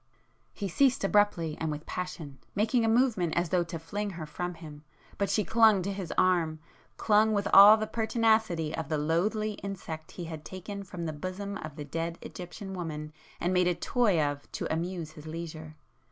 [0.51, 4.55] He ceased abruptly and with passion, making a movement as though to fling her from
[4.55, 10.23] him,—but she clung to his arm,—clung with all the pertinacity of the loathly insect he
[10.25, 14.51] had taken from the bosom of the dead Egyptian woman and made a toy of
[14.53, 15.75] to amuse his leisure!